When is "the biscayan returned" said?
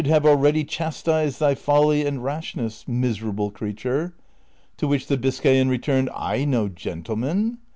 5.05-6.09